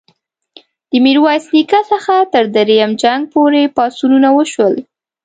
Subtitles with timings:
[0.89, 4.73] د میرویس نیکه څخه تر دریم جنګ پوري پاڅونونه وشول.